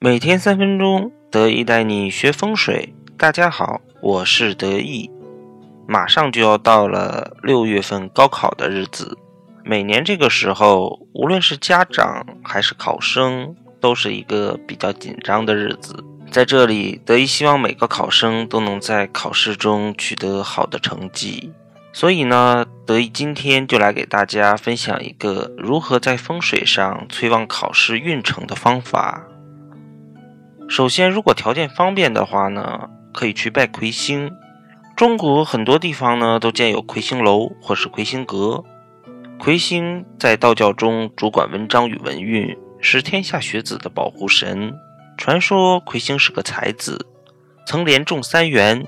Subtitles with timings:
[0.00, 2.92] 每天三分钟，得意带你学风水。
[3.16, 5.08] 大家好，我是得意。
[5.86, 9.16] 马上就要到了六月份高考的日子，
[9.64, 16.04] 每年这个时候，无论是家长还是考生，都是一个比较紧张的日子。
[16.28, 21.52] 在这里，得意希望每个考生都能在考试中取得好的成绩。
[21.92, 29.24] 所以呢，得意今天就来给大家分享一个如何在风水上催旺考试运程的方法。
[30.76, 34.32] 首先，如果条件方便的话呢，可以去拜魁星。
[34.96, 38.64] 中国很多地方呢都建有魁星楼或是魁星阁。
[39.38, 44.74] 魁星在道教中主管文章与文运，是天下学子的保护神。
[45.16, 47.06] 传说魁星是个才子，
[47.68, 48.84] 曾连中三元。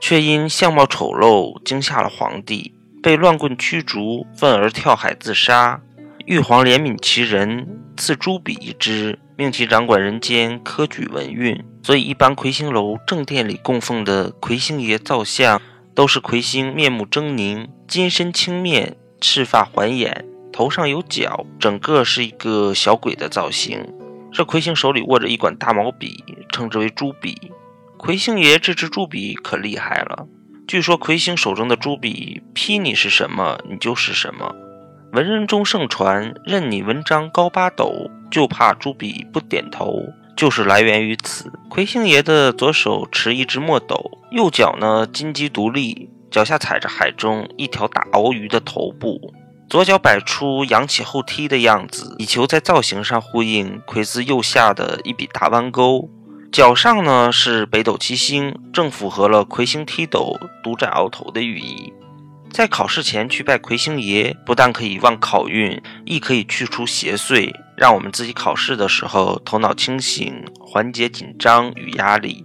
[0.00, 2.72] 却因相貌丑陋惊吓了皇帝，
[3.02, 5.80] 被乱棍驱逐，愤而跳海自杀。
[6.26, 7.66] 玉皇怜悯其人，
[7.96, 11.64] 赐朱笔一支，命其掌管人间科举文运。
[11.82, 15.60] 所以，一般魁星楼正殿里供奉的魁星爷造像，
[15.94, 23.86] 都是魁星面目狰狞，金身青面，赤发环眼，头上有角，整个是一个小鬼的造型。
[24.32, 27.52] 这魁星手里握着一管大毛笔，称之为朱笔。
[27.96, 30.26] 魁星爷这支朱笔可厉害了，
[30.66, 34.54] 据说魁星手中的朱笔批你是什么，你就是什么。
[35.14, 40.02] 文人中盛传，任你文章高八斗，就怕朱笔不点头，
[40.36, 41.52] 就是来源于此。
[41.70, 49.32] 魁星爷的左手持一只墨斗，右脚呢金鸡独立，脚下踩着海中一条大鳌鱼的头部，
[49.70, 56.10] 左脚摆出扬起后踢的样子，以求在造型上呼应魁字右下的一笔大弯钩。
[56.50, 61.92] 脚上呢是北斗七星，正符合了魁星踢斗、独占鳌头的寓意。
[62.54, 72.44] 在考试前去拜魁星爷，不但可以旺考运，亦可以去除邪祟，让我们自己考试的时候头脑清醒，缓解紧张与压力。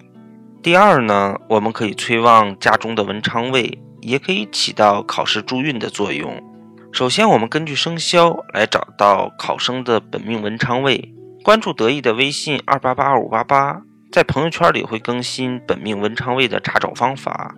[0.63, 6.43] 第二呢，我们可以催旺家中的文昌位，也可以起到考试助运的作用。
[6.91, 11.13] 首先，我们根据生肖来找到考生的本命文昌位。
[11.43, 13.79] 关注得意的微信二八八二五八八。
[14.11, 17.53] 在朋友圈里会更新本命文昌位的查找方法，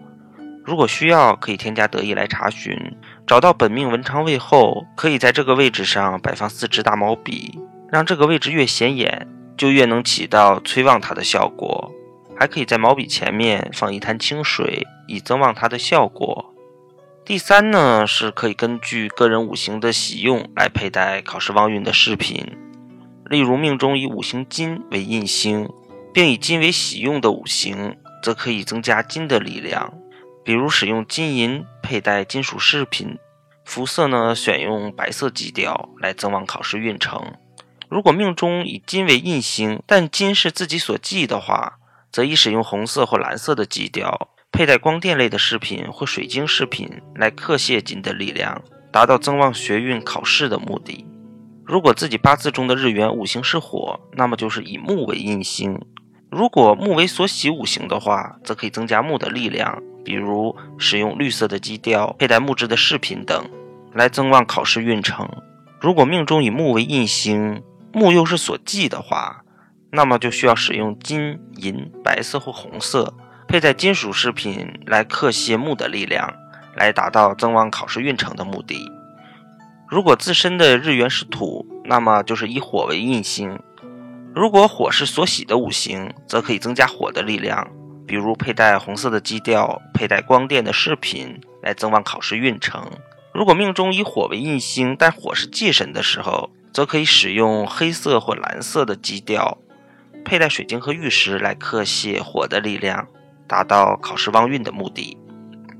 [0.63, 2.77] 如果需要可以添加得意来查询。
[3.27, 7.57] 找到本命文昌位后，可以在这个位置上摆放四支大毛笔，
[7.91, 9.27] 让这个位置越显眼，
[9.57, 11.91] 就越能起到催旺它的效果。
[12.37, 16.53] 还可以在毛笔前面放一滩清水，以增旺它的效果。
[17.23, 22.57] 第三呢，是可以根据个人五行的喜用来佩戴考试旺运的饰品，
[23.25, 25.69] 例如命中以五行金为印星。
[26.13, 29.93] 并以金为喜用的五行，则可以增加金的力量。
[30.43, 33.17] 比如使用金银佩戴金属饰品，
[33.65, 37.33] 肤色呢选用白色基调来增旺考试运程。
[37.89, 41.77] 如果命中以金为印星，但金是自己所忌的话，
[42.11, 51.05] 则以使用红色或蓝色的基调佩戴光电类的饰品或水晶饰品来克泄金的力量，达到增旺学运考试的目的。
[51.65, 55.79] 如果自己八字中的日元五行是火，那么就是以木为印星。
[56.29, 63.49] 如果木为所喜五行的话，则可以增加木的力量，比如使用绿色的基调、佩戴木质的饰品等，
[63.93, 65.27] 来增旺考试运程。
[65.79, 69.43] 如果命中以木为印星，木又是所忌的话，
[69.91, 73.13] 那么就需要使用金银、白色或红色，
[73.47, 76.33] 佩戴金属饰品来克泄木的力量，
[76.75, 78.89] 来达到增旺考试运程的目的。
[79.89, 83.59] 如果自身的日元是土，那么就是以火为印星。
[84.33, 87.67] 如果火是所喜的五行，则可以增加火的力量，
[88.11, 92.85] 比如佩戴红色的基调、佩戴光电的饰品来增旺考试运程。
[93.33, 99.57] 如果命中以火为印星，但火是忌神的时候，则可以使用黑色或蓝色的基调，
[100.25, 103.07] 佩戴水晶和玉石来克泄火的力量，
[103.47, 105.17] 达到考试旺运的目的。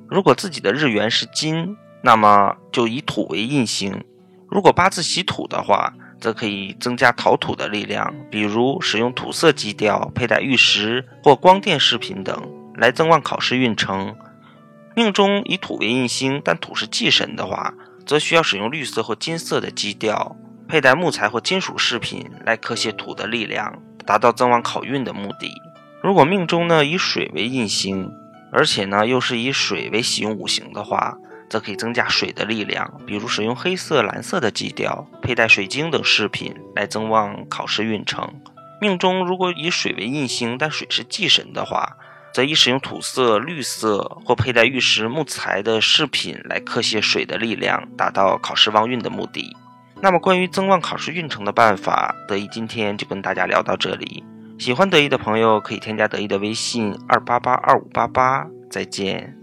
[0.07, 4.05] 如果自己的日元是金，那么就以土为印星。
[4.49, 14.15] 如果八字喜土的话，则可以增加陶土的力量，比如使用土色基调、佩戴玉石或光电饰品等，来增旺考试运程。
[14.95, 17.73] 命中以土为印星，但土是忌神的话，
[18.05, 20.35] 则需要使用绿色或金色的基调，
[20.67, 25.51] 佩戴木材或金属饰品来克泄土的力量，达到增旺考运的目的。
[26.03, 28.11] 如果命中呢以水为印星，
[28.51, 31.17] 而且呢又是以水为喜用五行的话，
[31.51, 38.33] 则可以增加水的力量，比如使用黑色、蓝色的基调，佩戴水晶等饰品来增旺考试运程。
[38.79, 41.97] 命中如果以水为印星，但水是忌神的话，
[42.33, 49.53] 则以使用土色、绿色或佩戴玉石、木材的饰品来克泄水的力量，达到考试旺运的目的。
[50.01, 54.23] 那么，关于增旺考试运程的办法，得意今天就跟大家聊到这里。
[54.57, 58.47] 喜欢得意的朋友可以添加得意的微信二八八二五八八。
[58.69, 59.40] 再见。